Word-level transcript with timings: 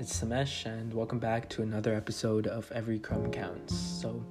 it's 0.00 0.18
Samesh, 0.18 0.64
and 0.64 0.94
welcome 0.94 1.18
back 1.18 1.46
to 1.46 1.60
another 1.60 1.94
episode 1.94 2.46
of 2.46 2.72
Every 2.72 2.98
Crumb 2.98 3.30
Counts. 3.30 3.76
So, 3.76 4.24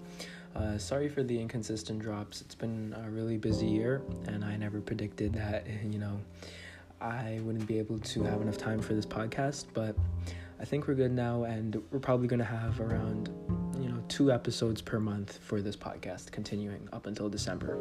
uh, 0.56 0.80
sorry 0.80 1.08
for 1.08 1.22
the 1.22 1.40
inconsistent 1.40 2.00
drops. 2.00 2.42
It's 2.42 2.56
been 2.56 2.96
a 3.06 3.08
really 3.12 3.38
busy 3.38 3.68
year, 3.68 4.02
and 4.26 4.44
I 4.44 4.58
never 4.58 4.82
predicted 4.82 5.32
that, 5.34 5.68
you 5.88 6.00
know, 6.00 6.20
I 7.00 7.40
wouldn't 7.44 7.68
be 7.68 7.78
able 7.78 8.00
to 8.00 8.24
have 8.24 8.42
enough 8.42 8.58
time 8.58 8.80
for 8.80 8.96
this 8.96 9.06
podcast, 9.06 9.66
but 9.76 9.96
I 10.60 10.66
think 10.66 10.88
we're 10.88 10.96
good 10.96 11.12
now, 11.12 11.44
and 11.44 11.80
we're 11.92 12.00
probably 12.00 12.28
going 12.28 12.40
to 12.40 12.46
have 12.46 12.82
around, 12.82 13.30
you 13.80 13.90
know, 13.90 14.04
two 14.08 14.32
episodes 14.32 14.82
per 14.82 15.00
month 15.00 15.38
for 15.44 15.62
this 15.62 15.76
podcast, 15.76 16.32
continuing 16.32 16.90
up 16.92 17.06
until 17.06 17.30
December. 17.30 17.78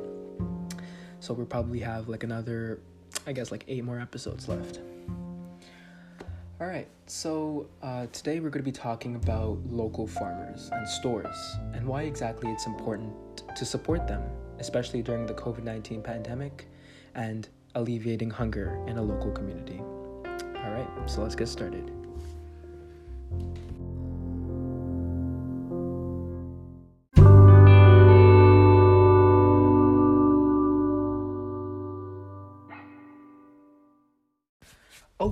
So, 1.21 1.33
we'll 1.33 1.47
probably 1.47 1.81
have 1.81 2.07
like 2.07 2.23
another, 2.23 2.81
I 3.27 3.33
guess, 3.33 3.51
like 3.51 3.65
eight 3.67 3.83
more 3.83 3.99
episodes 3.99 4.47
left. 4.47 4.81
All 6.61 6.67
right, 6.67 6.89
so 7.07 7.69
uh, 7.85 8.09
today 8.13 8.41
we're 8.41 8.51
going 8.51 8.65
to 8.65 8.69
be 8.69 8.73
talking 8.73 9.15
about 9.15 9.61
local 9.71 10.09
farmers 10.09 10.71
and 10.73 10.89
stores 10.89 11.57
and 11.73 11.87
why 11.87 12.03
exactly 12.03 12.51
it's 12.51 12.67
important 12.67 13.15
to 13.55 13.65
support 13.65 14.09
them, 14.09 14.25
especially 14.59 15.01
during 15.01 15.25
the 15.25 15.35
COVID 15.35 15.63
19 15.63 16.03
pandemic 16.03 16.67
and 17.15 17.49
alleviating 17.77 18.29
hunger 18.29 18.83
in 18.89 18.99
a 18.99 19.03
local 19.03 19.31
community. 19.31 19.79
All 19.79 20.73
right, 20.73 20.89
so 21.07 21.23
let's 21.23 21.37
get 21.37 21.47
started. 21.47 21.93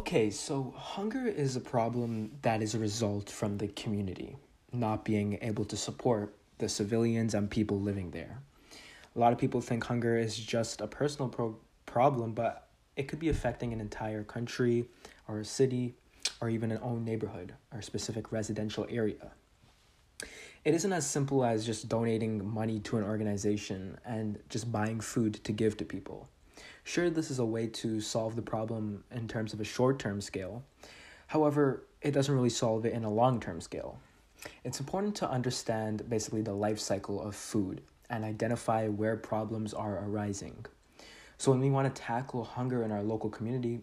Okay, 0.06 0.30
so 0.30 0.72
hunger 0.76 1.26
is 1.26 1.56
a 1.56 1.60
problem 1.60 2.30
that 2.42 2.62
is 2.62 2.76
a 2.76 2.78
result 2.78 3.28
from 3.28 3.58
the 3.58 3.66
community 3.66 4.36
not 4.72 5.04
being 5.04 5.36
able 5.42 5.64
to 5.64 5.76
support 5.76 6.32
the 6.58 6.68
civilians 6.68 7.34
and 7.34 7.50
people 7.50 7.80
living 7.80 8.12
there. 8.12 8.38
A 9.16 9.18
lot 9.18 9.32
of 9.32 9.38
people 9.40 9.60
think 9.60 9.82
hunger 9.82 10.16
is 10.16 10.36
just 10.36 10.80
a 10.80 10.86
personal 10.86 11.28
pro- 11.28 11.58
problem, 11.86 12.34
but 12.34 12.68
it 12.94 13.08
could 13.08 13.18
be 13.18 13.30
affecting 13.30 13.72
an 13.72 13.80
entire 13.80 14.22
country 14.22 14.84
or 15.26 15.40
a 15.40 15.44
city 15.44 15.96
or 16.40 16.48
even 16.48 16.70
an 16.70 16.78
own 16.82 17.04
neighborhood 17.04 17.54
or 17.74 17.82
specific 17.82 18.30
residential 18.30 18.86
area. 18.88 19.32
It 20.64 20.72
isn't 20.72 20.92
as 20.92 21.04
simple 21.04 21.44
as 21.44 21.66
just 21.66 21.88
donating 21.88 22.48
money 22.48 22.78
to 22.78 22.96
an 22.96 23.02
organization 23.02 23.98
and 24.04 24.38
just 24.50 24.70
buying 24.70 25.00
food 25.00 25.42
to 25.42 25.50
give 25.50 25.76
to 25.78 25.84
people. 25.84 26.28
Sure, 26.86 27.10
this 27.10 27.32
is 27.32 27.40
a 27.40 27.44
way 27.44 27.66
to 27.66 28.00
solve 28.00 28.36
the 28.36 28.42
problem 28.42 29.02
in 29.10 29.26
terms 29.26 29.52
of 29.52 29.60
a 29.60 29.64
short 29.64 29.98
term 29.98 30.20
scale. 30.20 30.62
However, 31.26 31.82
it 32.00 32.12
doesn't 32.12 32.32
really 32.32 32.48
solve 32.48 32.86
it 32.86 32.92
in 32.92 33.02
a 33.02 33.10
long 33.10 33.40
term 33.40 33.60
scale. 33.60 33.98
It's 34.62 34.78
important 34.78 35.16
to 35.16 35.28
understand 35.28 36.08
basically 36.08 36.42
the 36.42 36.52
life 36.52 36.78
cycle 36.78 37.20
of 37.20 37.34
food 37.34 37.80
and 38.08 38.24
identify 38.24 38.86
where 38.86 39.16
problems 39.16 39.74
are 39.74 39.98
arising. 40.06 40.64
So, 41.38 41.50
when 41.50 41.60
we 41.60 41.70
want 41.70 41.92
to 41.92 42.02
tackle 42.02 42.44
hunger 42.44 42.84
in 42.84 42.92
our 42.92 43.02
local 43.02 43.30
community, 43.30 43.80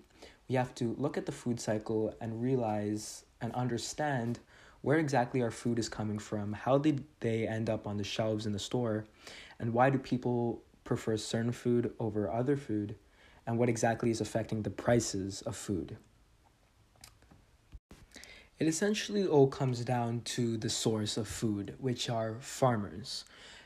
we 0.48 0.56
have 0.56 0.74
to 0.76 0.96
look 0.98 1.18
at 1.18 1.26
the 1.26 1.34
food 1.34 1.60
cycle 1.60 2.16
and 2.22 2.42
realize 2.42 3.26
and 3.42 3.52
understand 3.52 4.40
where 4.80 4.98
exactly 4.98 5.42
our 5.42 5.52
food 5.52 5.78
is 5.78 5.90
coming 5.90 6.20
from, 6.20 6.54
how 6.54 6.78
did 6.78 7.04
they 7.20 7.50
end 7.50 7.70
up 7.70 7.86
on 7.86 7.98
the 7.98 8.04
shelves 8.06 8.46
in 8.46 8.54
the 8.54 8.60
store, 8.60 9.04
and 9.60 9.74
why 9.74 9.90
do 9.90 9.98
people 9.98 10.62
prefer 10.84 11.18
certain 11.18 11.52
food 11.52 11.94
over 12.00 12.30
other 12.30 12.58
food, 12.58 12.96
and 13.46 13.58
what 13.58 13.70
exactly 13.70 14.10
is 14.10 14.22
affecting 14.22 14.62
the 14.62 14.70
prices 14.70 15.42
of 15.42 15.56
food. 15.56 15.98
It 18.60 18.68
essentially 18.68 19.26
all 19.26 19.48
comes 19.48 19.84
down 19.84 20.22
to 20.22 20.58
the 20.58 20.70
source 20.70 21.18
of 21.18 21.28
food, 21.28 21.76
which 21.80 22.10
are 22.10 22.38
farmers. 22.40 23.26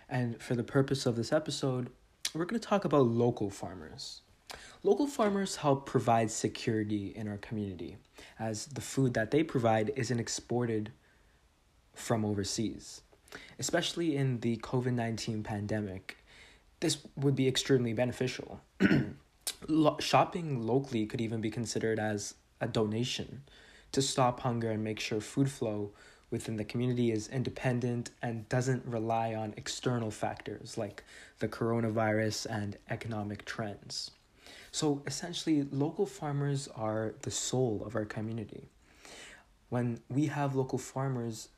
And 0.10 0.42
for 0.42 0.56
the 0.56 0.64
purpose 0.64 1.06
of 1.06 1.16
this 1.16 1.34
episode, 1.34 1.90
we're 2.34 2.46
going 2.46 2.60
to 2.60 2.68
talk 2.68 2.86
about 2.86 3.06
local 3.06 3.50
farmers. 3.50 4.22
Local 4.84 5.06
farmers 5.06 5.58
help 5.58 5.86
provide 5.86 6.32
security 6.32 7.14
in 7.16 7.28
our 7.28 7.38
community, 7.38 7.98
as 8.40 8.68
the 8.68 8.82
food 8.82 9.14
that 9.16 9.32
they 9.32 9.44
provide 9.44 9.92
isn't 9.96 10.20
exported 10.20 10.92
from 11.94 12.24
overseas. 12.24 13.02
Especially 13.60 14.16
in 14.16 14.40
the 14.40 14.58
COVID 14.58 14.94
19 14.94 15.44
pandemic, 15.44 16.18
this 16.80 17.00
would 17.16 17.36
be 17.36 17.48
extremely 17.48 17.94
beneficial. 17.94 18.62
Shopping 20.00 20.66
locally 20.66 21.06
could 21.06 21.22
even 21.22 21.42
be 21.42 21.50
considered 21.50 22.00
as 22.00 22.36
a 22.62 22.68
donation 22.68 23.44
to 23.92 24.02
stop 24.02 24.42
hunger 24.42 24.72
and 24.72 24.84
make 24.84 25.00
sure 25.00 25.20
food 25.20 25.50
flow 25.50 25.92
within 26.30 26.58
the 26.58 26.66
community 26.66 27.12
is 27.12 27.28
independent 27.30 28.12
and 28.22 28.48
doesn't 28.50 28.86
rely 28.86 29.34
on 29.34 29.54
external 29.56 30.12
factors 30.12 30.78
like 30.78 31.04
the 31.40 31.48
coronavirus 31.48 32.46
and 32.50 32.78
economic 32.90 33.46
trends. 33.46 34.12
So 34.72 35.02
essentially, 35.08 35.64
local 35.72 36.06
farmers 36.06 36.68
are 36.76 37.16
the 37.22 37.32
soul 37.32 37.84
of 37.86 37.96
our 37.96 38.06
community. 38.06 38.68
When 39.70 40.00
we 40.10 40.28
have 40.28 40.56
local 40.56 40.78
farmers, 40.78 41.50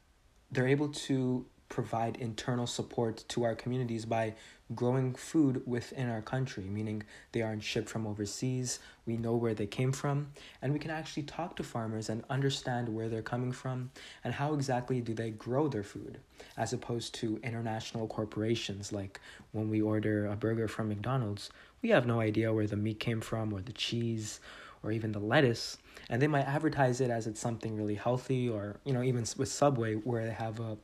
they're 0.51 0.67
able 0.67 0.89
to 0.89 1.45
provide 1.67 2.17
internal 2.17 2.67
support 2.67 3.23
to 3.29 3.43
our 3.43 3.55
communities 3.55 4.05
by 4.05 4.35
growing 4.75 5.15
food 5.15 5.63
within 5.65 6.09
our 6.09 6.21
country, 6.21 6.63
meaning 6.63 7.03
they 7.31 7.41
aren't 7.41 7.63
shipped 7.63 7.89
from 7.89 8.05
overseas. 8.05 8.79
We 9.05 9.17
know 9.17 9.35
where 9.35 9.55
they 9.55 9.65
came 9.65 9.91
from, 9.91 10.31
and 10.61 10.71
we 10.71 10.79
can 10.79 10.91
actually 10.91 11.23
talk 11.23 11.55
to 11.55 11.63
farmers 11.63 12.09
and 12.09 12.23
understand 12.29 12.89
where 12.89 13.09
they're 13.09 13.21
coming 13.21 13.51
from 13.51 13.91
and 14.23 14.33
how 14.33 14.53
exactly 14.53 15.01
do 15.01 15.13
they 15.13 15.31
grow 15.31 15.67
their 15.67 15.83
food, 15.83 16.19
as 16.57 16.73
opposed 16.73 17.15
to 17.15 17.39
international 17.43 18.07
corporations 18.07 18.93
like 18.93 19.19
when 19.51 19.69
we 19.69 19.81
order 19.81 20.27
a 20.27 20.35
burger 20.35 20.67
from 20.67 20.89
McDonald's, 20.89 21.49
we 21.81 21.89
have 21.89 22.05
no 22.05 22.19
idea 22.19 22.53
where 22.53 22.67
the 22.67 22.75
meat 22.75 22.99
came 22.99 23.21
from 23.21 23.53
or 23.53 23.61
the 23.61 23.73
cheese 23.73 24.39
or 24.83 24.91
even 24.91 25.11
the 25.11 25.19
lettuce. 25.19 25.77
And 26.09 26.21
they 26.21 26.27
might 26.27 26.47
advertise 26.47 27.01
it 27.01 27.09
as 27.09 27.27
it's 27.27 27.39
something 27.39 27.75
really 27.75 27.95
healthy 27.95 28.49
or 28.49 28.77
you 28.83 28.93
know 28.93 29.03
even 29.03 29.25
with 29.37 29.49
subway 29.49 29.95
where 29.95 30.25
they 30.25 30.33
have 30.33 30.59
a 30.59 30.77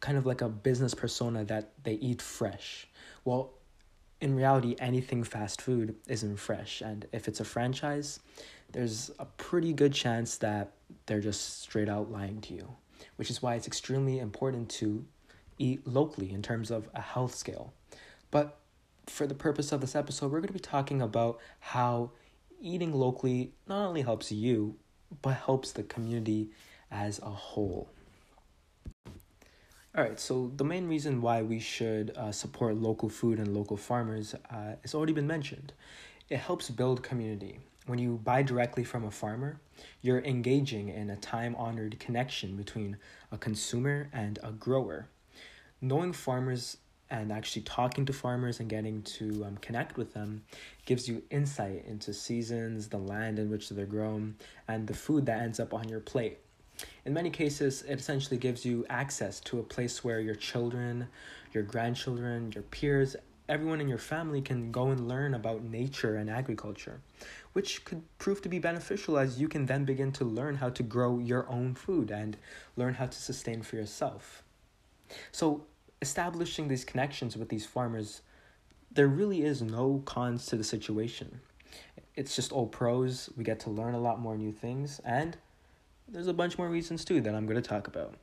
kind 0.00 0.18
of 0.18 0.26
like 0.26 0.40
a 0.40 0.48
business 0.48 0.94
persona 0.94 1.44
that 1.44 1.70
they 1.84 1.94
eat 1.94 2.20
fresh 2.20 2.88
well, 3.24 3.52
in 4.20 4.36
reality, 4.36 4.76
anything 4.78 5.24
fast 5.24 5.60
food 5.60 5.96
isn't 6.06 6.36
fresh. 6.36 6.80
And 6.80 7.06
if 7.12 7.26
it's 7.26 7.40
a 7.40 7.44
franchise, 7.44 8.20
there's 8.70 9.10
a 9.18 9.24
pretty 9.24 9.72
good 9.72 9.92
chance 9.92 10.36
that 10.38 10.72
they're 11.06 11.20
just 11.20 11.62
straight 11.62 11.88
out 11.88 12.10
lying 12.10 12.40
to 12.42 12.54
you, 12.54 12.76
which 13.16 13.30
is 13.30 13.42
why 13.42 13.54
it's 13.56 13.66
extremely 13.66 14.18
important 14.18 14.68
to 14.70 15.04
eat 15.58 15.86
locally 15.86 16.32
in 16.32 16.42
terms 16.42 16.70
of 16.70 16.88
a 16.94 17.00
health 17.00 17.34
scale. 17.34 17.72
But 18.30 18.58
for 19.06 19.26
the 19.26 19.34
purpose 19.34 19.72
of 19.72 19.80
this 19.80 19.94
episode, 19.94 20.30
we're 20.30 20.38
going 20.38 20.48
to 20.48 20.52
be 20.52 20.60
talking 20.60 21.02
about 21.02 21.38
how 21.60 22.12
eating 22.60 22.92
locally 22.92 23.52
not 23.66 23.86
only 23.86 24.02
helps 24.02 24.30
you, 24.30 24.76
but 25.20 25.34
helps 25.34 25.72
the 25.72 25.82
community 25.82 26.50
as 26.90 27.18
a 27.18 27.30
whole. 27.30 27.90
All 29.94 30.02
right, 30.02 30.18
so 30.18 30.50
the 30.56 30.64
main 30.64 30.88
reason 30.88 31.20
why 31.20 31.42
we 31.42 31.58
should 31.58 32.16
uh, 32.16 32.32
support 32.32 32.76
local 32.76 33.10
food 33.10 33.38
and 33.38 33.52
local 33.54 33.76
farmers 33.76 34.34
uh, 34.48 34.76
has 34.80 34.94
already 34.94 35.12
been 35.12 35.26
mentioned. 35.26 35.74
It 36.30 36.38
helps 36.38 36.70
build 36.70 37.02
community. 37.02 37.60
When 37.84 37.98
you 37.98 38.18
buy 38.24 38.40
directly 38.40 38.84
from 38.84 39.04
a 39.04 39.10
farmer, 39.10 39.60
you're 40.00 40.20
engaging 40.20 40.88
in 40.88 41.10
a 41.10 41.16
time 41.16 41.54
honored 41.56 42.00
connection 42.00 42.56
between 42.56 42.96
a 43.30 43.36
consumer 43.36 44.08
and 44.14 44.38
a 44.42 44.52
grower. 44.52 45.08
Knowing 45.82 46.14
farmers 46.14 46.78
and 47.10 47.30
actually 47.30 47.60
talking 47.60 48.06
to 48.06 48.14
farmers 48.14 48.60
and 48.60 48.70
getting 48.70 49.02
to 49.02 49.44
um, 49.44 49.58
connect 49.58 49.98
with 49.98 50.14
them 50.14 50.42
gives 50.86 51.06
you 51.06 51.22
insight 51.30 51.84
into 51.86 52.14
seasons, 52.14 52.88
the 52.88 52.96
land 52.96 53.38
in 53.38 53.50
which 53.50 53.68
they're 53.68 53.84
grown, 53.84 54.36
and 54.66 54.86
the 54.86 54.94
food 54.94 55.26
that 55.26 55.42
ends 55.42 55.60
up 55.60 55.74
on 55.74 55.86
your 55.86 56.00
plate. 56.00 56.38
In 57.04 57.12
many 57.12 57.30
cases, 57.30 57.82
it 57.82 57.98
essentially 57.98 58.38
gives 58.38 58.64
you 58.64 58.86
access 58.88 59.40
to 59.40 59.58
a 59.58 59.62
place 59.62 60.04
where 60.04 60.20
your 60.20 60.34
children, 60.34 61.08
your 61.52 61.62
grandchildren, 61.62 62.52
your 62.52 62.62
peers, 62.64 63.16
everyone 63.48 63.80
in 63.80 63.88
your 63.88 63.98
family 63.98 64.40
can 64.40 64.70
go 64.70 64.88
and 64.88 65.08
learn 65.08 65.34
about 65.34 65.62
nature 65.62 66.16
and 66.16 66.30
agriculture, 66.30 67.00
which 67.52 67.84
could 67.84 68.02
prove 68.18 68.40
to 68.42 68.48
be 68.48 68.58
beneficial 68.58 69.18
as 69.18 69.40
you 69.40 69.48
can 69.48 69.66
then 69.66 69.84
begin 69.84 70.12
to 70.12 70.24
learn 70.24 70.56
how 70.56 70.70
to 70.70 70.82
grow 70.82 71.18
your 71.18 71.48
own 71.50 71.74
food 71.74 72.10
and 72.10 72.36
learn 72.76 72.94
how 72.94 73.06
to 73.06 73.18
sustain 73.18 73.62
for 73.62 73.76
yourself. 73.76 74.42
So, 75.32 75.64
establishing 76.00 76.68
these 76.68 76.84
connections 76.84 77.36
with 77.36 77.48
these 77.48 77.66
farmers, 77.66 78.22
there 78.90 79.08
really 79.08 79.42
is 79.42 79.60
no 79.60 80.02
cons 80.04 80.46
to 80.46 80.56
the 80.56 80.64
situation. 80.64 81.40
It's 82.14 82.34
just 82.36 82.52
all 82.52 82.66
pros. 82.66 83.30
We 83.36 83.44
get 83.44 83.60
to 83.60 83.70
learn 83.70 83.94
a 83.94 84.00
lot 84.00 84.20
more 84.20 84.36
new 84.36 84.52
things, 84.52 85.00
and 85.04 85.36
there's 86.12 86.28
a 86.28 86.34
bunch 86.34 86.58
more 86.58 86.68
reasons 86.68 87.04
too 87.04 87.20
that 87.22 87.34
I'm 87.34 87.46
going 87.46 87.60
to 87.60 87.68
talk 87.68 87.88
about. 87.88 88.14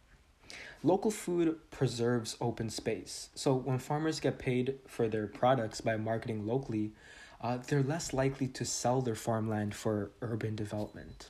Local 0.84 1.12
food 1.12 1.58
preserves 1.72 2.38
open 2.40 2.70
space. 2.70 3.30
So 3.36 3.54
when 3.54 3.80
farmers 3.80 4.20
get 4.20 4.40
paid 4.40 4.76
for 4.88 5.10
their 5.10 5.28
products 5.28 5.82
by 5.82 5.98
marketing 5.98 6.46
locally, 6.46 6.92
uh, 7.42 7.58
they're 7.58 7.84
less 7.84 8.14
likely 8.14 8.48
to 8.48 8.64
sell 8.64 9.02
their 9.02 9.16
farmland 9.16 9.74
for 9.76 10.12
urban 10.22 10.56
development. 10.56 11.30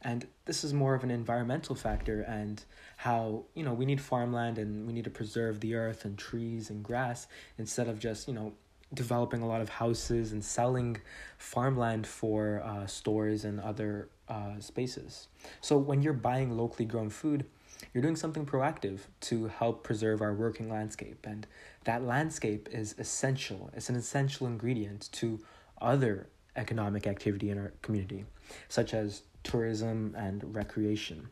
And 0.00 0.26
this 0.44 0.62
is 0.62 0.72
more 0.72 0.94
of 0.94 1.04
an 1.04 1.10
environmental 1.10 1.74
factor 1.74 2.20
and 2.22 2.62
how, 2.98 3.44
you 3.54 3.64
know, 3.64 3.72
we 3.72 3.84
need 3.84 4.00
farmland 4.00 4.58
and 4.58 4.86
we 4.86 4.92
need 4.92 5.04
to 5.04 5.10
preserve 5.10 5.60
the 5.60 5.74
earth 5.74 6.04
and 6.04 6.18
trees 6.18 6.70
and 6.70 6.82
grass 6.82 7.26
instead 7.58 7.88
of 7.88 7.98
just, 7.98 8.28
you 8.28 8.34
know, 8.34 8.52
developing 8.94 9.42
a 9.42 9.46
lot 9.46 9.60
of 9.60 9.68
houses 9.68 10.32
and 10.32 10.44
selling 10.44 10.98
farmland 11.38 12.06
for 12.06 12.62
uh, 12.64 12.86
stores 12.86 13.44
and 13.44 13.60
other 13.60 14.08
uh, 14.28 14.58
spaces. 14.60 15.28
So 15.60 15.78
when 15.78 16.02
you're 16.02 16.12
buying 16.12 16.56
locally 16.56 16.84
grown 16.84 17.10
food, 17.10 17.46
you're 17.92 18.02
doing 18.02 18.16
something 18.16 18.46
proactive 18.46 19.00
to 19.22 19.48
help 19.48 19.82
preserve 19.82 20.22
our 20.22 20.32
working 20.32 20.70
landscape. 20.70 21.26
And 21.28 21.46
that 21.84 22.02
landscape 22.02 22.68
is 22.70 22.94
essential, 22.98 23.70
it's 23.74 23.88
an 23.88 23.96
essential 23.96 24.46
ingredient 24.46 25.08
to 25.12 25.40
other 25.80 26.28
economic 26.56 27.06
activity 27.06 27.50
in 27.50 27.58
our 27.58 27.72
community, 27.82 28.24
such 28.68 28.94
as 28.94 29.22
tourism 29.42 30.14
and 30.16 30.54
recreation. 30.54 31.28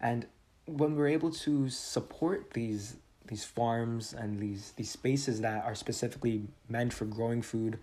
And 0.00 0.26
when 0.66 0.96
we're 0.96 1.08
able 1.08 1.30
to 1.30 1.68
support 1.68 2.52
these 2.52 2.96
these 3.26 3.44
farms 3.44 4.12
and 4.12 4.38
these 4.38 4.72
these 4.76 4.90
spaces 4.90 5.40
that 5.40 5.64
are 5.64 5.74
specifically 5.74 6.42
meant 6.68 6.92
for 6.92 7.04
growing 7.04 7.42
food 7.42 7.78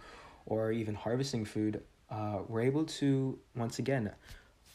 or 0.46 0.72
even 0.72 0.96
harvesting 0.96 1.46
food, 1.46 1.82
uh, 2.10 2.40
we're 2.48 2.62
able 2.62 2.86
to 2.86 3.38
once 3.56 3.80
again 3.80 4.12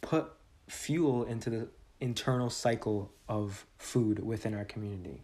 put 0.01 0.33
fuel 0.69 1.25
into 1.25 1.51
the 1.51 1.69
internal 2.01 2.51
cycle 2.51 3.11
of 3.29 3.67
food 3.79 4.25
within 4.25 4.55
our 4.55 4.65
community. 4.65 5.23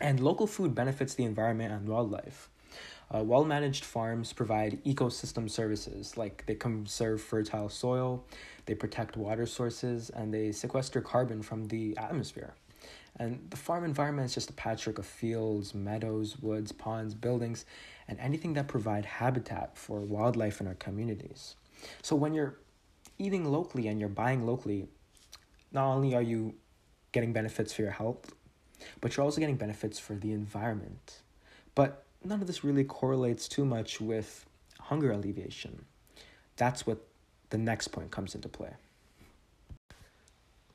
And 0.00 0.20
local 0.20 0.46
food 0.46 0.74
benefits 0.74 1.14
the 1.14 1.24
environment 1.24 1.72
and 1.72 1.88
wildlife. 1.88 2.50
Uh, 3.12 3.22
well 3.24 3.44
managed 3.44 3.84
farms 3.84 4.32
provide 4.32 4.84
ecosystem 4.84 5.50
services 5.50 6.16
like 6.16 6.44
they 6.46 6.54
conserve 6.54 7.22
fertile 7.22 7.68
soil, 7.68 8.22
they 8.66 8.74
protect 8.74 9.16
water 9.16 9.46
sources, 9.46 10.10
and 10.10 10.32
they 10.32 10.52
sequester 10.52 11.00
carbon 11.00 11.42
from 11.42 11.64
the 11.68 11.96
atmosphere. 11.96 12.52
And 13.18 13.50
the 13.50 13.56
farm 13.56 13.84
environment 13.84 14.26
is 14.26 14.34
just 14.34 14.50
a 14.50 14.52
patchwork 14.52 14.98
of 14.98 15.06
fields, 15.06 15.74
meadows, 15.74 16.38
woods, 16.38 16.70
ponds, 16.70 17.14
buildings, 17.14 17.64
and 18.06 18.18
anything 18.20 18.54
that 18.54 18.68
provide 18.68 19.04
habitat 19.04 19.76
for 19.76 20.00
wildlife 20.00 20.60
in 20.60 20.66
our 20.66 20.74
communities. 20.74 21.56
So 22.02 22.14
when 22.14 22.32
you're 22.32 22.58
eating 23.18 23.44
locally 23.44 23.88
and 23.88 23.98
you're 23.98 24.08
buying 24.08 24.46
locally, 24.46 24.86
not 25.72 25.86
only 25.86 26.14
are 26.14 26.22
you 26.22 26.54
getting 27.12 27.32
benefits 27.32 27.72
for 27.72 27.82
your 27.82 27.90
health, 27.90 28.32
but 29.00 29.16
you're 29.16 29.24
also 29.24 29.40
getting 29.40 29.56
benefits 29.56 29.98
for 29.98 30.14
the 30.14 30.32
environment. 30.32 31.22
But 31.74 32.04
none 32.24 32.40
of 32.40 32.46
this 32.46 32.62
really 32.62 32.84
correlates 32.84 33.48
too 33.48 33.64
much 33.64 34.00
with 34.00 34.46
hunger 34.80 35.10
alleviation. 35.10 35.84
That's 36.56 36.86
what 36.86 37.04
the 37.50 37.58
next 37.58 37.88
point 37.88 38.10
comes 38.10 38.34
into 38.34 38.48
play. 38.48 38.70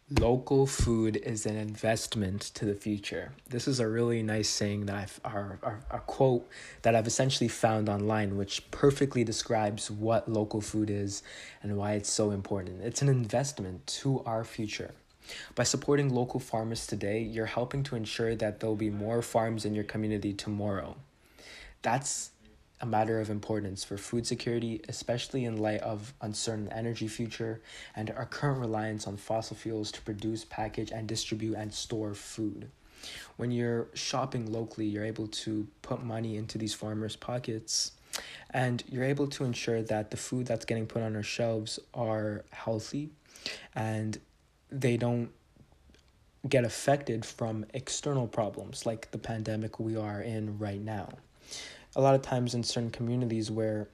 Local 0.09 0.67
food 0.67 1.15
is 1.15 1.45
an 1.45 1.55
investment 1.55 2.41
to 2.55 2.65
the 2.65 2.75
future. 2.75 3.31
This 3.49 3.69
is 3.69 3.79
a 3.79 3.87
really 3.87 4.21
nice 4.21 4.49
saying 4.49 4.85
that 4.87 4.95
I've, 4.95 5.19
or, 5.23 5.59
or 5.61 5.79
a 5.89 5.99
quote 5.99 6.47
that 6.81 6.93
I've 6.93 7.07
essentially 7.07 7.47
found 7.47 7.87
online, 7.87 8.35
which 8.35 8.69
perfectly 8.69 9.23
describes 9.23 9.89
what 9.89 10.29
local 10.29 10.59
food 10.59 10.89
is 10.89 11.23
and 11.61 11.77
why 11.77 11.93
it's 11.93 12.11
so 12.11 12.31
important. 12.31 12.81
It's 12.83 13.01
an 13.01 13.07
investment 13.07 13.87
to 14.01 14.21
our 14.25 14.43
future. 14.43 14.91
By 15.55 15.63
supporting 15.63 16.13
local 16.13 16.41
farmers 16.41 16.85
today, 16.85 17.21
you're 17.21 17.45
helping 17.45 17.81
to 17.83 17.95
ensure 17.95 18.35
that 18.35 18.59
there'll 18.59 18.75
be 18.75 18.89
more 18.89 19.21
farms 19.21 19.63
in 19.63 19.73
your 19.73 19.85
community 19.85 20.33
tomorrow. 20.33 20.97
That's 21.81 22.31
a 22.83 22.85
matter 22.85 23.21
of 23.21 23.29
importance 23.29 23.81
for 23.85 23.95
food 23.95 24.27
security, 24.27 24.81
especially 24.89 25.45
in 25.45 25.55
light 25.55 25.79
of 25.79 26.13
uncertain 26.19 26.67
energy 26.67 27.07
future 27.07 27.61
and 27.95 28.11
our 28.11 28.25
current 28.25 28.59
reliance 28.59 29.07
on 29.07 29.15
fossil 29.15 29.55
fuels 29.55 29.89
to 29.89 30.01
produce, 30.01 30.43
package, 30.43 30.91
and 30.91 31.07
distribute 31.07 31.55
and 31.55 31.73
store 31.73 32.13
food. 32.13 32.69
When 33.37 33.51
you're 33.51 33.87
shopping 33.93 34.51
locally, 34.51 34.85
you're 34.85 35.05
able 35.05 35.27
to 35.27 35.65
put 35.81 36.03
money 36.03 36.35
into 36.35 36.57
these 36.57 36.73
farmers' 36.73 37.15
pockets 37.15 37.93
and 38.49 38.83
you're 38.89 39.05
able 39.05 39.27
to 39.27 39.45
ensure 39.45 39.81
that 39.83 40.11
the 40.11 40.17
food 40.17 40.45
that's 40.45 40.65
getting 40.65 40.85
put 40.85 41.03
on 41.03 41.15
our 41.15 41.23
shelves 41.23 41.79
are 41.93 42.43
healthy 42.51 43.11
and 43.75 44.19
they 44.69 44.97
don't 44.97 45.29
get 46.49 46.65
affected 46.65 47.25
from 47.25 47.65
external 47.73 48.27
problems 48.27 48.85
like 48.85 49.09
the 49.11 49.17
pandemic 49.17 49.79
we 49.79 49.95
are 49.95 50.21
in 50.21 50.59
right 50.59 50.81
now 50.81 51.07
a 51.95 52.01
lot 52.01 52.15
of 52.15 52.21
times 52.21 52.53
in 52.53 52.63
certain 52.63 52.89
communities 52.89 53.51
where 53.51 53.87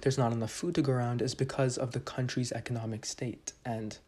there's 0.00 0.18
not 0.18 0.32
enough 0.32 0.50
food 0.50 0.74
to 0.76 0.82
go 0.82 0.92
around 0.92 1.22
is 1.22 1.34
because 1.34 1.76
of 1.76 1.92
the 1.92 2.00
country's 2.00 2.52
economic 2.52 3.04
state 3.04 3.52
and 3.64 3.98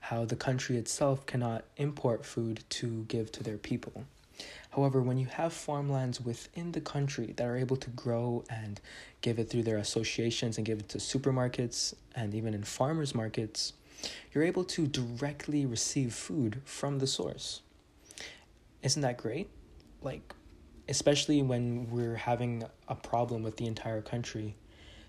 how 0.00 0.24
the 0.24 0.36
country 0.36 0.76
itself 0.76 1.26
cannot 1.26 1.64
import 1.76 2.24
food 2.24 2.64
to 2.68 3.04
give 3.08 3.30
to 3.32 3.42
their 3.42 3.58
people. 3.58 4.04
However, 4.70 5.02
when 5.02 5.18
you 5.18 5.26
have 5.26 5.52
farmlands 5.52 6.20
within 6.20 6.72
the 6.72 6.80
country 6.80 7.34
that 7.36 7.46
are 7.46 7.56
able 7.56 7.76
to 7.76 7.90
grow 7.90 8.44
and 8.48 8.80
give 9.20 9.38
it 9.38 9.50
through 9.50 9.64
their 9.64 9.76
associations 9.76 10.56
and 10.56 10.66
give 10.66 10.80
it 10.80 10.88
to 10.90 10.98
supermarkets 10.98 11.94
and 12.14 12.34
even 12.34 12.54
in 12.54 12.62
farmers 12.62 13.14
markets, 13.14 13.72
you're 14.32 14.44
able 14.44 14.64
to 14.64 14.86
directly 14.86 15.66
receive 15.66 16.14
food 16.14 16.62
from 16.64 16.98
the 16.98 17.06
source. 17.06 17.60
Isn't 18.82 19.02
that 19.02 19.18
great? 19.18 19.50
Like 20.02 20.34
especially 20.90 21.40
when 21.40 21.88
we're 21.88 22.16
having 22.16 22.64
a 22.88 22.94
problem 22.96 23.42
with 23.42 23.56
the 23.56 23.66
entire 23.66 24.02
country. 24.02 24.56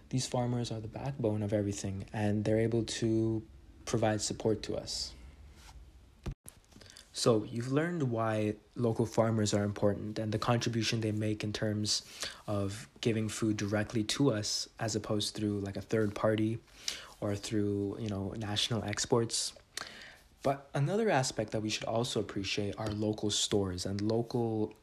These 0.10 0.28
farmers 0.28 0.72
are 0.72 0.80
the 0.80 0.88
backbone 0.88 1.42
of 1.42 1.52
everything, 1.52 2.06
and 2.14 2.46
they're 2.46 2.60
able 2.60 2.84
to 2.84 3.42
provide 3.86 4.22
support 4.22 4.62
to 4.64 4.78
us. 4.78 5.14
So, 7.14 7.44
you've 7.44 7.72
learned 7.72 8.04
why 8.04 8.56
local 8.76 9.06
farmers 9.06 9.54
are 9.54 9.64
important 9.64 10.18
and 10.18 10.32
the 10.32 10.40
contribution 10.40 11.02
they 11.02 11.12
make 11.12 11.44
in 11.44 11.52
terms 11.52 12.04
of 12.48 12.88
giving 13.02 13.28
food 13.28 13.58
directly 13.58 14.04
to 14.16 14.32
us 14.32 14.70
as 14.80 14.96
opposed 14.96 15.36
through 15.36 15.60
like 15.60 15.76
a 15.76 15.82
third 15.82 16.16
party 16.16 16.60
or 17.20 17.36
through, 17.36 17.98
you 18.00 18.08
know, 18.08 18.34
national 18.38 18.84
exports. 18.84 19.54
But 20.44 20.70
another 20.74 21.10
aspect 21.10 21.52
that 21.52 21.62
we 21.62 21.70
should 21.70 21.84
also 21.84 22.20
appreciate 22.20 22.76
are 22.78 22.88
local 22.88 23.30
stores 23.30 23.86
and 23.86 24.02
local 24.02 24.74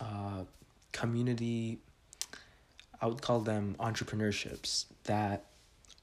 uh, 0.00 0.44
community, 0.92 1.78
I 3.00 3.06
would 3.06 3.22
call 3.22 3.40
them 3.40 3.76
entrepreneurships 3.78 4.86
that 5.04 5.46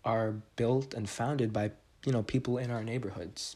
are 0.05 0.35
built 0.55 0.93
and 0.93 1.09
founded 1.09 1.53
by 1.53 1.71
you 2.05 2.11
know 2.11 2.23
people 2.23 2.57
in 2.57 2.71
our 2.71 2.83
neighborhoods. 2.83 3.55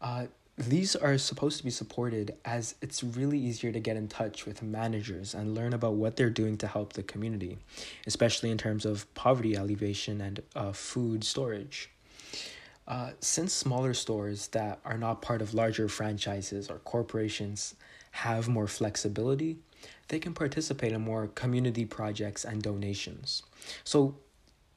Uh, 0.00 0.26
these 0.58 0.96
are 0.96 1.18
supposed 1.18 1.58
to 1.58 1.64
be 1.64 1.70
supported 1.70 2.34
as 2.44 2.76
it's 2.80 3.04
really 3.04 3.38
easier 3.38 3.72
to 3.72 3.80
get 3.80 3.96
in 3.96 4.08
touch 4.08 4.46
with 4.46 4.62
managers 4.62 5.34
and 5.34 5.54
learn 5.54 5.74
about 5.74 5.94
what 5.94 6.16
they're 6.16 6.30
doing 6.30 6.56
to 6.58 6.66
help 6.66 6.94
the 6.94 7.02
community, 7.02 7.58
especially 8.06 8.50
in 8.50 8.56
terms 8.56 8.86
of 8.86 9.12
poverty 9.14 9.54
alleviation 9.54 10.22
and 10.22 10.42
uh, 10.54 10.72
food 10.72 11.24
storage. 11.24 11.90
Uh, 12.88 13.10
since 13.20 13.52
smaller 13.52 13.92
stores 13.92 14.48
that 14.48 14.78
are 14.84 14.98
not 14.98 15.20
part 15.20 15.42
of 15.42 15.54
larger 15.54 15.88
franchises 15.88 16.70
or 16.70 16.78
corporations 16.78 17.74
have 18.12 18.48
more 18.48 18.68
flexibility, 18.68 19.56
they 20.08 20.18
can 20.18 20.32
participate 20.32 20.92
in 20.92 21.00
more 21.00 21.26
community 21.28 21.84
projects 21.84 22.44
and 22.44 22.62
donations. 22.62 23.42
So 23.82 24.14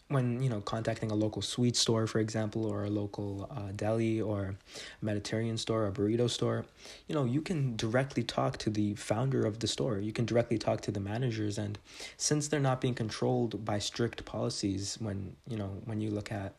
when 0.10 0.42
you 0.42 0.50
know 0.50 0.60
contacting 0.60 1.12
a 1.12 1.16
local 1.16 1.42
sweet 1.42 1.76
store 1.76 2.08
for 2.08 2.20
example 2.20 2.66
or 2.66 2.84
a 2.84 2.90
local 2.90 3.48
uh, 3.52 3.72
deli 3.76 4.20
or 4.20 4.56
mediterranean 5.02 5.58
store 5.58 5.86
or 5.86 5.92
burrito 5.92 6.28
store 6.28 6.66
you 7.08 7.14
know 7.14 7.26
you 7.26 7.42
can 7.42 7.76
directly 7.76 8.24
talk 8.24 8.58
to 8.58 8.72
the 8.72 8.96
founder 8.96 9.46
of 9.46 9.60
the 9.60 9.68
store 9.68 10.00
you 10.00 10.12
can 10.12 10.26
directly 10.26 10.58
talk 10.58 10.82
to 10.82 10.92
the 10.92 11.00
managers 11.00 11.60
and 11.60 11.78
since 12.18 12.48
they're 12.48 12.60
not 12.60 12.82
being 12.82 12.96
controlled 12.96 13.64
by 13.64 13.78
strict 13.78 14.26
policies 14.26 14.98
when 15.00 15.36
you 15.48 15.58
know 15.58 15.70
when 15.86 16.02
you 16.02 16.10
look 16.10 16.32
at 16.32 16.56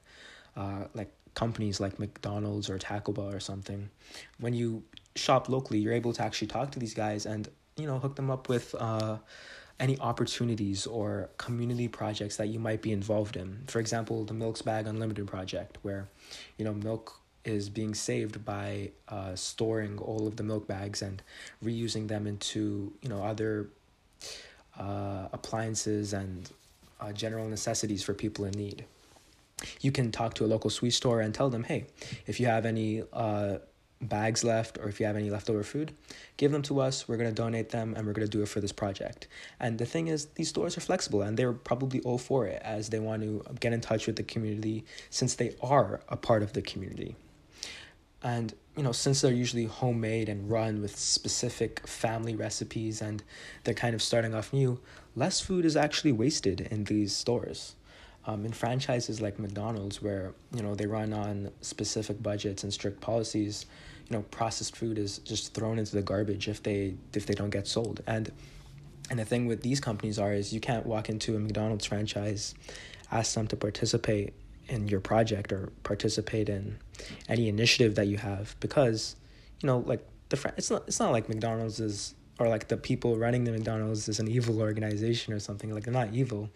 uh, 0.56 0.84
like 0.94 1.12
companies 1.34 1.80
like 1.80 1.98
mcdonald's 1.98 2.68
or 2.68 2.78
taco 2.78 3.12
bell 3.12 3.30
or 3.30 3.40
something 3.40 3.88
when 4.38 4.54
you 4.54 4.82
shop 5.16 5.48
locally 5.48 5.78
you're 5.78 5.92
able 5.92 6.12
to 6.12 6.22
actually 6.22 6.48
talk 6.48 6.70
to 6.70 6.78
these 6.78 6.94
guys 6.94 7.26
and 7.26 7.48
you 7.76 7.86
know 7.86 7.98
hook 7.98 8.16
them 8.16 8.30
up 8.30 8.48
with 8.48 8.74
uh, 8.78 9.16
any 9.80 9.98
opportunities 9.98 10.86
or 10.86 11.30
community 11.38 11.88
projects 11.88 12.36
that 12.36 12.48
you 12.48 12.60
might 12.60 12.82
be 12.82 12.92
involved 12.92 13.36
in. 13.36 13.64
For 13.66 13.80
example, 13.80 14.24
the 14.24 14.34
Milk's 14.34 14.60
Bag 14.60 14.86
Unlimited 14.86 15.26
project, 15.26 15.78
where 15.82 16.08
you 16.58 16.64
know 16.64 16.74
milk 16.74 17.18
is 17.44 17.70
being 17.70 17.94
saved 17.94 18.44
by 18.44 18.90
uh, 19.08 19.34
storing 19.34 19.98
all 19.98 20.26
of 20.26 20.36
the 20.36 20.42
milk 20.42 20.68
bags 20.68 21.00
and 21.00 21.22
reusing 21.64 22.06
them 22.06 22.26
into 22.26 22.92
you 23.00 23.08
know 23.08 23.22
other 23.24 23.70
uh, 24.78 25.28
appliances 25.32 26.12
and 26.12 26.50
uh, 27.00 27.12
general 27.12 27.48
necessities 27.48 28.02
for 28.02 28.12
people 28.12 28.44
in 28.44 28.52
need. 28.52 28.84
You 29.80 29.92
can 29.92 30.10
talk 30.10 30.34
to 30.34 30.44
a 30.44 30.48
local 30.48 30.70
sweet 30.70 30.92
store 30.92 31.20
and 31.20 31.34
tell 31.34 31.50
them, 31.50 31.64
hey, 31.64 31.86
if 32.26 32.40
you 32.40 32.46
have 32.46 32.66
any 32.66 33.02
uh, 33.12 33.58
bags 34.00 34.42
left 34.44 34.78
or 34.78 34.88
if 34.88 34.98
you 34.98 35.06
have 35.06 35.16
any 35.16 35.30
leftover 35.30 35.62
food, 35.62 35.92
give 36.36 36.52
them 36.52 36.62
to 36.62 36.80
us. 36.80 37.06
We're 37.06 37.16
going 37.16 37.28
to 37.28 37.34
donate 37.34 37.70
them 37.70 37.94
and 37.96 38.06
we're 38.06 38.12
going 38.12 38.26
to 38.26 38.30
do 38.30 38.42
it 38.42 38.48
for 38.48 38.60
this 38.60 38.72
project. 38.72 39.28
And 39.58 39.78
the 39.78 39.86
thing 39.86 40.08
is, 40.08 40.26
these 40.26 40.48
stores 40.48 40.76
are 40.76 40.80
flexible 40.80 41.22
and 41.22 41.36
they're 41.36 41.52
probably 41.52 42.00
all 42.00 42.18
for 42.18 42.46
it 42.46 42.62
as 42.64 42.88
they 42.88 42.98
want 42.98 43.22
to 43.22 43.44
get 43.60 43.72
in 43.72 43.80
touch 43.80 44.06
with 44.06 44.16
the 44.16 44.22
community 44.22 44.84
since 45.10 45.34
they 45.34 45.54
are 45.62 46.00
a 46.08 46.16
part 46.16 46.42
of 46.42 46.54
the 46.54 46.62
community. 46.62 47.16
And, 48.22 48.54
you 48.76 48.82
know, 48.82 48.92
since 48.92 49.20
they're 49.20 49.32
usually 49.32 49.64
homemade 49.64 50.28
and 50.28 50.50
run 50.50 50.82
with 50.82 50.96
specific 50.98 51.86
family 51.86 52.34
recipes 52.34 53.00
and 53.00 53.22
they're 53.64 53.74
kind 53.74 53.94
of 53.94 54.02
starting 54.02 54.34
off 54.34 54.52
new, 54.52 54.80
less 55.16 55.40
food 55.40 55.64
is 55.64 55.76
actually 55.76 56.12
wasted 56.12 56.60
in 56.60 56.84
these 56.84 57.14
stores. 57.14 57.74
Um, 58.26 58.44
in 58.44 58.52
franchises 58.52 59.20
like 59.22 59.38
McDonald's, 59.38 60.02
where 60.02 60.34
you 60.54 60.62
know 60.62 60.74
they 60.74 60.86
run 60.86 61.12
on 61.12 61.50
specific 61.62 62.22
budgets 62.22 62.64
and 62.64 62.72
strict 62.72 63.00
policies, 63.00 63.66
you 64.08 64.16
know 64.16 64.22
processed 64.30 64.76
food 64.76 64.98
is 64.98 65.18
just 65.18 65.54
thrown 65.54 65.78
into 65.78 65.96
the 65.96 66.02
garbage 66.02 66.46
if 66.46 66.62
they 66.62 66.94
if 67.14 67.26
they 67.26 67.34
don't 67.34 67.50
get 67.50 67.66
sold. 67.66 68.02
And 68.06 68.30
and 69.08 69.18
the 69.18 69.24
thing 69.24 69.46
with 69.46 69.62
these 69.62 69.80
companies 69.80 70.18
are 70.18 70.32
is 70.32 70.52
you 70.52 70.60
can't 70.60 70.86
walk 70.86 71.08
into 71.08 71.34
a 71.34 71.38
McDonald's 71.38 71.86
franchise, 71.86 72.54
ask 73.10 73.34
them 73.34 73.46
to 73.48 73.56
participate 73.56 74.34
in 74.68 74.86
your 74.86 75.00
project 75.00 75.52
or 75.52 75.72
participate 75.82 76.48
in 76.48 76.78
any 77.28 77.48
initiative 77.48 77.96
that 77.96 78.06
you 78.06 78.16
have 78.16 78.54
because 78.60 79.16
you 79.62 79.66
know 79.66 79.78
like 79.78 80.06
the 80.28 80.36
fr- 80.36 80.48
it's 80.56 80.70
not 80.70 80.84
it's 80.86 81.00
not 81.00 81.10
like 81.10 81.28
McDonald's 81.28 81.80
is 81.80 82.14
or 82.40 82.48
like 82.48 82.68
the 82.68 82.76
people 82.76 83.16
running 83.16 83.44
the 83.44 83.52
McDonald's 83.52 84.08
is 84.08 84.18
an 84.18 84.26
evil 84.26 84.60
organization 84.60 85.32
or 85.32 85.38
something. 85.38 85.72
Like 85.72 85.84
they're 85.84 85.92
not 85.92 86.12
evil. 86.12 86.50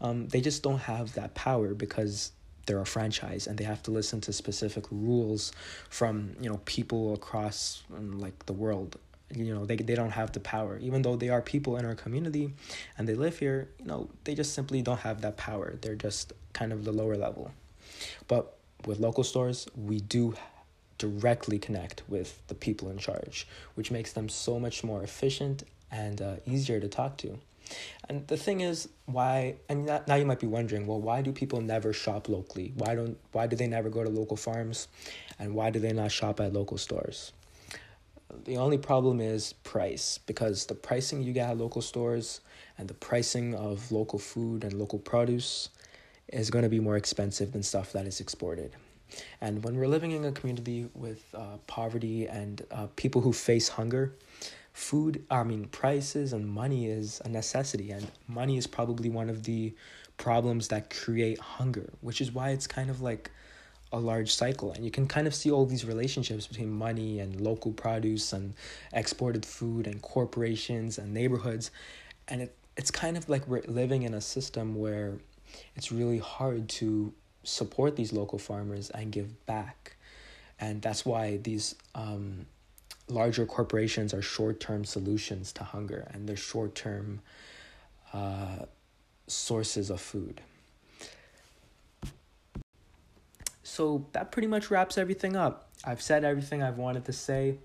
Um, 0.00 0.28
they 0.28 0.40
just 0.40 0.62
don't 0.62 0.78
have 0.78 1.14
that 1.14 1.34
power 1.34 1.74
because 1.74 2.32
they're 2.66 2.80
a 2.80 2.86
franchise 2.86 3.46
and 3.46 3.58
they 3.58 3.64
have 3.64 3.82
to 3.84 3.90
listen 3.90 4.20
to 4.20 4.32
specific 4.32 4.84
rules 4.90 5.52
from 5.88 6.36
you 6.40 6.48
know 6.48 6.60
people 6.64 7.14
across 7.14 7.82
um, 7.96 8.20
like 8.20 8.46
the 8.46 8.52
world 8.52 8.96
you 9.34 9.54
know 9.54 9.64
they, 9.64 9.76
they 9.76 9.94
don't 9.94 10.10
have 10.10 10.32
the 10.32 10.40
power 10.40 10.78
even 10.78 11.02
though 11.02 11.16
they 11.16 11.28
are 11.28 11.42
people 11.42 11.76
in 11.76 11.84
our 11.84 11.94
community 11.94 12.52
and 12.98 13.08
they 13.08 13.14
live 13.14 13.38
here 13.38 13.68
you 13.80 13.86
know 13.86 14.08
they 14.24 14.34
just 14.34 14.54
simply 14.54 14.80
don't 14.80 15.00
have 15.00 15.22
that 15.22 15.36
power 15.36 15.74
they're 15.80 15.96
just 15.96 16.32
kind 16.52 16.72
of 16.72 16.84
the 16.84 16.92
lower 16.92 17.16
level 17.16 17.50
but 18.28 18.58
with 18.86 19.00
local 19.00 19.24
stores 19.24 19.66
we 19.74 19.98
do 19.98 20.34
directly 21.06 21.58
connect 21.66 21.98
with 22.08 22.30
the 22.48 22.54
people 22.66 22.86
in 22.90 22.98
charge, 22.98 23.36
which 23.76 23.90
makes 23.90 24.12
them 24.12 24.28
so 24.28 24.52
much 24.66 24.76
more 24.90 25.02
efficient 25.02 25.58
and 25.90 26.16
uh, 26.28 26.36
easier 26.54 26.78
to 26.80 26.88
talk 26.88 27.12
to. 27.24 27.38
And 28.08 28.26
the 28.32 28.36
thing 28.36 28.60
is, 28.60 28.88
why? 29.06 29.56
And 29.68 29.86
now 30.08 30.16
you 30.20 30.26
might 30.30 30.42
be 30.46 30.52
wondering, 30.58 30.86
well, 30.86 31.00
why 31.08 31.18
do 31.22 31.32
people 31.32 31.60
never 31.74 31.92
shop 31.92 32.28
locally? 32.28 32.68
Why 32.82 32.94
don't? 32.94 33.16
Why 33.36 33.44
do 33.50 33.56
they 33.56 33.68
never 33.76 33.90
go 33.98 34.02
to 34.04 34.10
local 34.20 34.36
farms, 34.36 34.88
and 35.38 35.54
why 35.58 35.70
do 35.70 35.78
they 35.78 35.92
not 35.92 36.10
shop 36.12 36.40
at 36.40 36.52
local 36.52 36.78
stores? 36.78 37.32
The 38.44 38.56
only 38.56 38.78
problem 38.78 39.20
is 39.20 39.52
price, 39.74 40.18
because 40.30 40.66
the 40.66 40.74
pricing 40.74 41.22
you 41.22 41.32
get 41.32 41.50
at 41.50 41.58
local 41.58 41.82
stores 41.82 42.40
and 42.78 42.88
the 42.88 42.98
pricing 43.10 43.54
of 43.54 43.92
local 43.92 44.18
food 44.18 44.64
and 44.64 44.72
local 44.72 44.98
produce 44.98 45.68
is 46.28 46.50
going 46.50 46.64
to 46.64 46.74
be 46.76 46.80
more 46.80 46.96
expensive 46.96 47.52
than 47.52 47.62
stuff 47.62 47.92
that 47.92 48.06
is 48.06 48.20
exported. 48.20 48.70
And 49.40 49.64
when 49.64 49.76
we're 49.76 49.88
living 49.88 50.12
in 50.12 50.24
a 50.24 50.32
community 50.32 50.88
with 50.94 51.24
uh, 51.34 51.58
poverty 51.66 52.26
and 52.26 52.62
uh, 52.70 52.86
people 52.96 53.20
who 53.20 53.32
face 53.32 53.68
hunger, 53.68 54.14
food, 54.72 55.24
I 55.30 55.42
mean, 55.42 55.66
prices 55.66 56.32
and 56.32 56.46
money 56.48 56.86
is 56.86 57.20
a 57.24 57.28
necessity. 57.28 57.90
And 57.90 58.10
money 58.28 58.56
is 58.56 58.66
probably 58.66 59.10
one 59.10 59.28
of 59.28 59.44
the 59.44 59.74
problems 60.16 60.68
that 60.68 60.90
create 60.90 61.38
hunger, 61.38 61.90
which 62.00 62.20
is 62.20 62.32
why 62.32 62.50
it's 62.50 62.66
kind 62.66 62.90
of 62.90 63.00
like 63.00 63.30
a 63.92 63.98
large 63.98 64.34
cycle. 64.34 64.72
And 64.72 64.84
you 64.84 64.90
can 64.90 65.06
kind 65.06 65.26
of 65.26 65.34
see 65.34 65.50
all 65.50 65.66
these 65.66 65.84
relationships 65.84 66.46
between 66.46 66.70
money 66.70 67.20
and 67.20 67.40
local 67.40 67.72
produce 67.72 68.32
and 68.32 68.54
exported 68.92 69.44
food 69.44 69.86
and 69.86 70.00
corporations 70.00 70.98
and 70.98 71.12
neighborhoods. 71.12 71.70
And 72.28 72.42
it, 72.42 72.56
it's 72.76 72.90
kind 72.90 73.16
of 73.16 73.28
like 73.28 73.46
we're 73.46 73.62
living 73.68 74.02
in 74.02 74.14
a 74.14 74.20
system 74.20 74.76
where 74.76 75.18
it's 75.76 75.92
really 75.92 76.18
hard 76.18 76.68
to 76.68 77.12
support 77.44 77.96
these 77.96 78.12
local 78.12 78.38
farmers 78.38 78.90
and 78.90 79.12
give 79.12 79.44
back. 79.46 79.96
And 80.60 80.80
that's 80.80 81.04
why 81.04 81.38
these 81.38 81.74
um, 81.94 82.46
larger 83.08 83.46
corporations 83.46 84.14
are 84.14 84.22
short 84.22 84.60
term 84.60 84.84
solutions 84.84 85.52
to 85.54 85.64
hunger 85.64 86.08
and 86.12 86.28
they're 86.28 86.36
short 86.36 86.74
term 86.74 87.20
uh, 88.12 88.66
sources 89.26 89.90
of 89.90 90.00
food. 90.00 90.40
So 93.62 94.06
that 94.12 94.32
pretty 94.32 94.48
much 94.48 94.70
wraps 94.70 94.98
everything 94.98 95.34
up. 95.34 95.70
I've 95.84 96.02
said 96.02 96.24
everything 96.24 96.62
I've 96.62 96.78
wanted 96.78 97.06
to 97.06 97.12
say. 97.12 97.58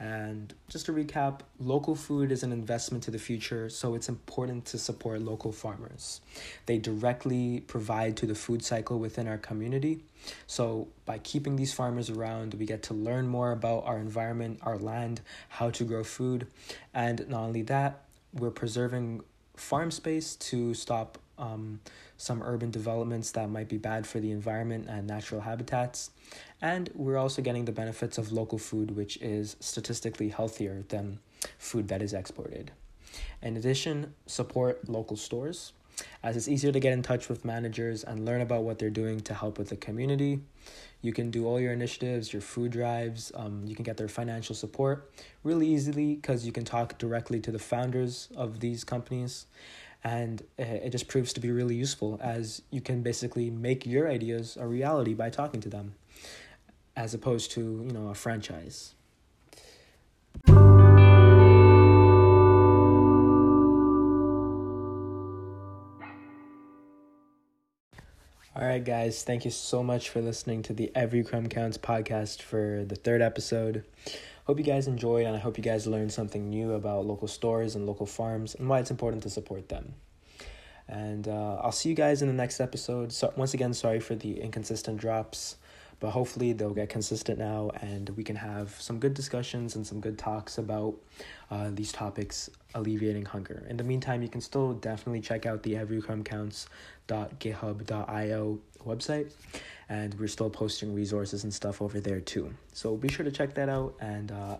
And 0.00 0.54
just 0.70 0.86
to 0.86 0.92
recap, 0.92 1.40
local 1.58 1.94
food 1.94 2.32
is 2.32 2.42
an 2.42 2.52
investment 2.52 3.04
to 3.04 3.10
the 3.10 3.18
future, 3.18 3.68
so 3.68 3.94
it's 3.94 4.08
important 4.08 4.64
to 4.66 4.78
support 4.78 5.20
local 5.20 5.52
farmers. 5.52 6.22
They 6.64 6.78
directly 6.78 7.60
provide 7.66 8.16
to 8.16 8.26
the 8.26 8.34
food 8.34 8.64
cycle 8.64 8.98
within 8.98 9.28
our 9.28 9.36
community. 9.36 10.00
So, 10.46 10.88
by 11.04 11.18
keeping 11.18 11.56
these 11.56 11.74
farmers 11.74 12.08
around, 12.08 12.54
we 12.54 12.64
get 12.64 12.82
to 12.84 12.94
learn 12.94 13.26
more 13.26 13.52
about 13.52 13.84
our 13.84 13.98
environment, 13.98 14.60
our 14.62 14.78
land, 14.78 15.20
how 15.50 15.68
to 15.70 15.84
grow 15.84 16.02
food, 16.02 16.46
and 16.94 17.28
not 17.28 17.42
only 17.42 17.62
that, 17.62 18.04
we're 18.32 18.50
preserving 18.50 19.20
farm 19.54 19.90
space 19.90 20.34
to 20.36 20.72
stop 20.72 21.18
um, 21.40 21.80
some 22.16 22.42
urban 22.42 22.70
developments 22.70 23.32
that 23.32 23.48
might 23.50 23.68
be 23.68 23.78
bad 23.78 24.06
for 24.06 24.20
the 24.20 24.30
environment 24.30 24.86
and 24.88 25.06
natural 25.06 25.40
habitats. 25.40 26.10
And 26.60 26.90
we're 26.94 27.16
also 27.16 27.42
getting 27.42 27.64
the 27.64 27.72
benefits 27.72 28.18
of 28.18 28.30
local 28.30 28.58
food, 28.58 28.94
which 28.94 29.16
is 29.16 29.56
statistically 29.58 30.28
healthier 30.28 30.84
than 30.88 31.18
food 31.58 31.88
that 31.88 32.02
is 32.02 32.12
exported. 32.12 32.70
In 33.42 33.56
addition, 33.56 34.14
support 34.26 34.88
local 34.88 35.16
stores 35.16 35.72
as 36.22 36.36
it's 36.36 36.48
easier 36.48 36.72
to 36.72 36.80
get 36.80 36.92
in 36.92 37.02
touch 37.02 37.28
with 37.28 37.44
managers 37.44 38.04
and 38.04 38.24
learn 38.24 38.40
about 38.40 38.62
what 38.62 38.78
they're 38.78 38.90
doing 38.90 39.20
to 39.20 39.34
help 39.34 39.58
with 39.58 39.68
the 39.68 39.76
community. 39.76 40.40
You 41.02 41.12
can 41.12 41.30
do 41.30 41.46
all 41.46 41.58
your 41.58 41.72
initiatives, 41.72 42.32
your 42.32 42.42
food 42.42 42.72
drives, 42.72 43.32
um, 43.34 43.62
you 43.66 43.74
can 43.74 43.84
get 43.84 43.96
their 43.96 44.08
financial 44.08 44.54
support 44.54 45.10
really 45.44 45.66
easily 45.66 46.16
because 46.16 46.44
you 46.44 46.52
can 46.52 46.64
talk 46.64 46.98
directly 46.98 47.40
to 47.40 47.50
the 47.50 47.58
founders 47.58 48.28
of 48.36 48.60
these 48.60 48.84
companies 48.84 49.46
and 50.02 50.42
eh, 50.58 50.64
it 50.64 50.90
just 50.90 51.08
proves 51.08 51.32
to 51.32 51.40
be 51.40 51.50
really 51.50 51.74
useful 51.74 52.18
as 52.22 52.62
you 52.70 52.80
can 52.80 53.02
basically 53.02 53.50
make 53.50 53.86
your 53.86 54.08
ideas 54.08 54.56
a 54.58 54.66
reality 54.66 55.14
by 55.14 55.30
talking 55.30 55.60
to 55.60 55.68
them 55.68 55.94
as 56.96 57.14
opposed 57.14 57.50
to 57.50 57.60
you 57.60 57.92
know 57.92 58.08
a 58.08 58.14
franchise 58.14 58.94
All 68.56 68.66
right, 68.66 68.84
guys, 68.84 69.22
thank 69.22 69.44
you 69.44 69.50
so 69.50 69.82
much 69.82 70.10
for 70.10 70.20
listening 70.20 70.62
to 70.64 70.74
the 70.74 70.90
Every 70.94 71.22
Crumb 71.22 71.48
Counts 71.48 71.78
podcast 71.78 72.42
for 72.42 72.84
the 72.86 72.96
third 72.96 73.22
episode. 73.22 73.84
Hope 74.50 74.58
you 74.58 74.64
guys 74.64 74.88
enjoyed, 74.88 75.26
and 75.26 75.36
I 75.36 75.38
hope 75.38 75.58
you 75.58 75.62
guys 75.62 75.86
learned 75.86 76.10
something 76.10 76.50
new 76.50 76.72
about 76.72 77.06
local 77.06 77.28
stores 77.28 77.76
and 77.76 77.86
local 77.86 78.04
farms 78.04 78.56
and 78.56 78.68
why 78.68 78.80
it's 78.80 78.90
important 78.90 79.22
to 79.22 79.30
support 79.30 79.68
them. 79.68 79.94
And 80.88 81.28
uh, 81.28 81.60
I'll 81.62 81.70
see 81.70 81.88
you 81.88 81.94
guys 81.94 82.20
in 82.20 82.26
the 82.26 82.34
next 82.34 82.58
episode. 82.58 83.12
So, 83.12 83.32
once 83.36 83.54
again, 83.54 83.72
sorry 83.74 84.00
for 84.00 84.16
the 84.16 84.40
inconsistent 84.40 84.98
drops, 84.98 85.54
but 86.00 86.10
hopefully 86.10 86.52
they'll 86.52 86.74
get 86.74 86.88
consistent 86.88 87.38
now 87.38 87.70
and 87.80 88.10
we 88.10 88.24
can 88.24 88.34
have 88.36 88.70
some 88.80 88.98
good 88.98 89.14
discussions 89.14 89.76
and 89.76 89.86
some 89.86 90.00
good 90.00 90.18
talks 90.18 90.58
about 90.58 90.96
uh, 91.50 91.70
these 91.72 91.92
topics 91.92 92.50
alleviating 92.74 93.26
hunger. 93.26 93.64
In 93.68 93.76
the 93.76 93.84
meantime, 93.84 94.22
you 94.22 94.28
can 94.28 94.40
still 94.40 94.72
definitely 94.72 95.20
check 95.20 95.46
out 95.46 95.62
the 95.62 95.74
everycrumbcounts.github.io 95.74 98.58
website 98.86 99.32
and 99.88 100.14
we're 100.14 100.28
still 100.28 100.50
posting 100.50 100.94
resources 100.94 101.44
and 101.44 101.52
stuff 101.52 101.82
over 101.82 102.00
there 102.00 102.20
too. 102.20 102.54
So 102.72 102.96
be 102.96 103.08
sure 103.08 103.24
to 103.24 103.30
check 103.30 103.54
that 103.54 103.68
out 103.68 103.94
and 104.00 104.32
uh, 104.32 104.56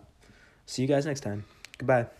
see 0.66 0.82
you 0.82 0.88
guys 0.88 1.06
next 1.06 1.20
time. 1.20 1.44
Goodbye. 1.78 2.19